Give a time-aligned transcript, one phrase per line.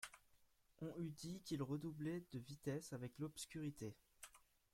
[0.81, 3.93] On eût dit qu'il redoublait de vitesse avec l'obscurité.